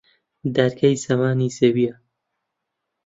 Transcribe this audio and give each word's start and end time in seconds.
دادگای 0.55 1.01
زەمانی 1.03 1.49
زەویە 1.57 1.93